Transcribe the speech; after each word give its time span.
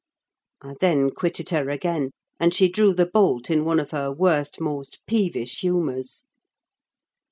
I 0.63 0.73
then 0.79 1.11
quitted 1.11 1.49
her 1.49 1.69
again, 1.69 2.09
and 2.39 2.55
she 2.55 2.67
drew 2.69 2.91
the 2.95 3.05
bolt 3.05 3.51
in 3.51 3.63
one 3.65 3.79
of 3.79 3.91
her 3.91 4.11
worst, 4.11 4.59
most 4.59 4.97
peevish 5.05 5.59
humours. 5.59 6.25